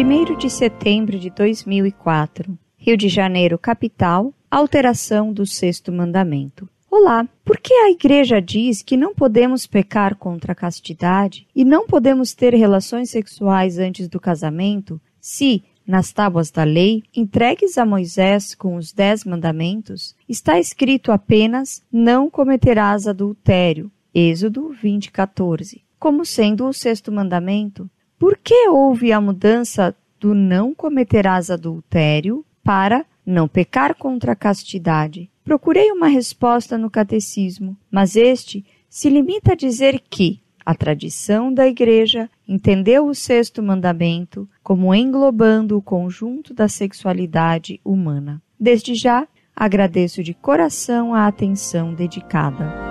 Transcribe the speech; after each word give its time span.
de 0.00 0.48
setembro 0.48 1.18
de 1.18 1.28
2004. 1.28 2.58
Rio 2.78 2.96
de 2.96 3.06
Janeiro, 3.06 3.58
capital. 3.58 4.32
Alteração 4.50 5.30
do 5.30 5.44
sexto 5.44 5.92
mandamento. 5.92 6.66
Olá, 6.90 7.28
por 7.44 7.58
que 7.58 7.74
a 7.74 7.90
igreja 7.90 8.40
diz 8.40 8.82
que 8.82 8.96
não 8.96 9.14
podemos 9.14 9.66
pecar 9.66 10.16
contra 10.16 10.52
a 10.52 10.54
castidade 10.54 11.46
e 11.54 11.66
não 11.66 11.86
podemos 11.86 12.32
ter 12.32 12.54
relações 12.54 13.10
sexuais 13.10 13.78
antes 13.78 14.08
do 14.08 14.18
casamento 14.18 14.98
se, 15.20 15.62
nas 15.86 16.10
tábuas 16.12 16.50
da 16.50 16.64
lei, 16.64 17.02
entregues 17.14 17.76
a 17.76 17.84
Moisés 17.84 18.54
com 18.54 18.76
os 18.76 18.94
dez 18.94 19.22
mandamentos, 19.22 20.16
está 20.26 20.58
escrito 20.58 21.12
apenas 21.12 21.82
não 21.92 22.30
cometerás 22.30 23.06
adultério, 23.06 23.92
Êxodo 24.14 24.70
20, 24.70 25.12
14, 25.12 25.84
como 25.98 26.24
sendo 26.24 26.66
o 26.66 26.72
sexto 26.72 27.12
mandamento? 27.12 27.88
Por 28.20 28.36
que 28.36 28.68
houve 28.68 29.12
a 29.12 29.18
mudança 29.18 29.96
do 30.20 30.34
não 30.34 30.74
cometerás 30.74 31.50
adultério 31.50 32.44
para 32.62 33.06
não 33.24 33.48
pecar 33.48 33.94
contra 33.94 34.32
a 34.32 34.36
castidade? 34.36 35.30
Procurei 35.42 35.90
uma 35.90 36.06
resposta 36.06 36.76
no 36.76 36.90
catecismo, 36.90 37.74
mas 37.90 38.16
este 38.16 38.62
se 38.90 39.08
limita 39.08 39.52
a 39.52 39.56
dizer 39.56 40.02
que 40.10 40.38
a 40.66 40.74
tradição 40.74 41.50
da 41.50 41.66
Igreja 41.66 42.28
entendeu 42.46 43.06
o 43.06 43.14
sexto 43.14 43.62
mandamento 43.62 44.46
como 44.62 44.94
englobando 44.94 45.78
o 45.78 45.82
conjunto 45.82 46.52
da 46.52 46.68
sexualidade 46.68 47.80
humana. 47.82 48.42
Desde 48.60 48.94
já, 48.94 49.26
agradeço 49.56 50.22
de 50.22 50.34
coração 50.34 51.14
a 51.14 51.26
atenção 51.26 51.94
dedicada. 51.94 52.89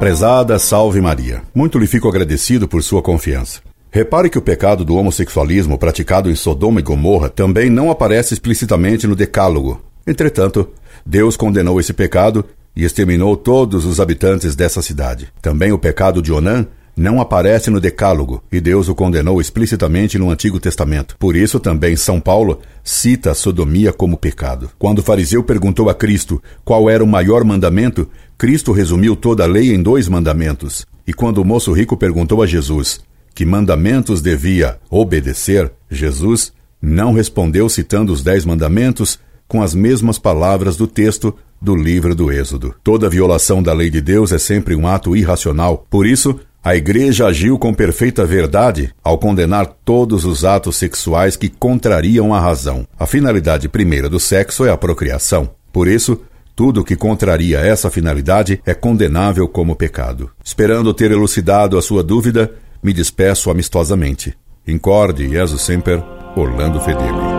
Prezada 0.00 0.58
Salve 0.58 0.98
Maria, 0.98 1.42
muito 1.54 1.78
lhe 1.78 1.86
fico 1.86 2.08
agradecido 2.08 2.66
por 2.66 2.82
sua 2.82 3.02
confiança. 3.02 3.60
Repare 3.90 4.30
que 4.30 4.38
o 4.38 4.40
pecado 4.42 4.82
do 4.82 4.96
homossexualismo 4.96 5.76
praticado 5.76 6.30
em 6.30 6.34
Sodoma 6.34 6.80
e 6.80 6.82
Gomorra 6.82 7.28
também 7.28 7.68
não 7.68 7.90
aparece 7.90 8.32
explicitamente 8.32 9.06
no 9.06 9.14
Decálogo. 9.14 9.78
Entretanto, 10.06 10.70
Deus 11.04 11.36
condenou 11.36 11.78
esse 11.78 11.92
pecado 11.92 12.46
e 12.74 12.82
exterminou 12.82 13.36
todos 13.36 13.84
os 13.84 14.00
habitantes 14.00 14.56
dessa 14.56 14.80
cidade. 14.80 15.28
Também 15.42 15.70
o 15.70 15.78
pecado 15.78 16.22
de 16.22 16.32
Onã 16.32 16.66
não 17.00 17.18
aparece 17.18 17.70
no 17.70 17.80
Decálogo 17.80 18.44
e 18.52 18.60
Deus 18.60 18.86
o 18.86 18.94
condenou 18.94 19.40
explicitamente 19.40 20.18
no 20.18 20.30
Antigo 20.30 20.60
Testamento. 20.60 21.16
Por 21.18 21.34
isso 21.34 21.58
também 21.58 21.96
São 21.96 22.20
Paulo 22.20 22.60
cita 22.84 23.30
a 23.30 23.34
sodomia 23.34 23.90
como 23.90 24.18
pecado. 24.18 24.70
Quando 24.78 24.98
o 24.98 25.02
fariseu 25.02 25.42
perguntou 25.42 25.88
a 25.88 25.94
Cristo 25.94 26.42
qual 26.62 26.90
era 26.90 27.02
o 27.02 27.06
maior 27.06 27.42
mandamento, 27.42 28.06
Cristo 28.36 28.70
resumiu 28.70 29.16
toda 29.16 29.44
a 29.44 29.46
lei 29.46 29.74
em 29.74 29.82
dois 29.82 30.08
mandamentos. 30.08 30.86
E 31.06 31.14
quando 31.14 31.38
o 31.38 31.44
moço 31.44 31.72
rico 31.72 31.96
perguntou 31.96 32.42
a 32.42 32.46
Jesus 32.46 33.00
que 33.34 33.46
mandamentos 33.46 34.20
devia 34.20 34.76
obedecer, 34.90 35.72
Jesus 35.90 36.52
não 36.82 37.14
respondeu 37.14 37.66
citando 37.70 38.12
os 38.12 38.22
dez 38.22 38.44
mandamentos 38.44 39.18
com 39.48 39.62
as 39.62 39.74
mesmas 39.74 40.18
palavras 40.18 40.76
do 40.76 40.86
texto 40.86 41.34
do 41.62 41.74
livro 41.74 42.14
do 42.14 42.30
Êxodo. 42.30 42.74
Toda 42.84 43.08
violação 43.08 43.62
da 43.62 43.72
lei 43.72 43.88
de 43.88 44.02
Deus 44.02 44.32
é 44.32 44.38
sempre 44.38 44.74
um 44.74 44.86
ato 44.86 45.16
irracional. 45.16 45.86
Por 45.90 46.06
isso, 46.06 46.38
a 46.62 46.76
Igreja 46.76 47.26
agiu 47.26 47.58
com 47.58 47.72
perfeita 47.72 48.26
verdade 48.26 48.92
ao 49.02 49.16
condenar 49.16 49.66
todos 49.84 50.26
os 50.26 50.44
atos 50.44 50.76
sexuais 50.76 51.34
que 51.34 51.48
contrariam 51.48 52.34
a 52.34 52.40
razão. 52.40 52.86
A 52.98 53.06
finalidade 53.06 53.68
primeira 53.68 54.10
do 54.10 54.20
sexo 54.20 54.66
é 54.66 54.70
a 54.70 54.76
procriação. 54.76 55.50
Por 55.72 55.88
isso, 55.88 56.20
tudo 56.54 56.84
que 56.84 56.96
contraria 56.96 57.60
essa 57.60 57.88
finalidade 57.88 58.60
é 58.66 58.74
condenável 58.74 59.48
como 59.48 59.74
pecado. 59.74 60.30
Esperando 60.44 60.92
ter 60.92 61.10
elucidado 61.10 61.78
a 61.78 61.82
sua 61.82 62.02
dúvida, 62.02 62.52
me 62.82 62.92
despeço 62.92 63.50
amistosamente. 63.50 64.36
Incorde 64.66 65.28
Jesus 65.28 65.62
Semper, 65.62 66.02
Orlando 66.36 66.78
Fedeli. 66.80 67.29